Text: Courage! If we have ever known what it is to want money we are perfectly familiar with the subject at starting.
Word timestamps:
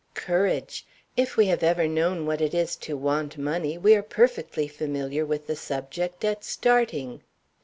Courage! 0.15 0.87
If 1.15 1.37
we 1.37 1.45
have 1.45 1.61
ever 1.61 1.87
known 1.87 2.25
what 2.25 2.41
it 2.41 2.55
is 2.55 2.75
to 2.77 2.97
want 2.97 3.37
money 3.37 3.77
we 3.77 3.93
are 3.93 4.01
perfectly 4.01 4.67
familiar 4.67 5.27
with 5.27 5.45
the 5.45 5.55
subject 5.55 6.25
at 6.25 6.43
starting. 6.43 7.21